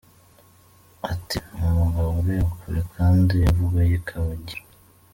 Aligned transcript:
Ati 1.11 1.37
“Ni 1.53 1.63
umugabo 1.71 2.09
ureba 2.21 2.49
kure 2.59 2.81
kandi 2.95 3.35
imvugo 3.49 3.77
ye 3.89 3.95
ikaba 3.99 4.27
ingiro”. 4.37 4.63